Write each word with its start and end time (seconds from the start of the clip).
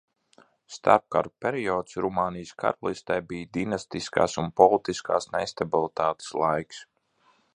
Starpkaru 0.77 1.31
periods 1.45 1.99
Rumānijas 2.05 2.53
Karalistē 2.63 3.19
bija 3.33 3.51
dinastiskās 3.59 4.37
un 4.45 4.51
politiskās 4.63 5.31
nestabilitātes 5.37 6.33
laiks. 6.45 6.83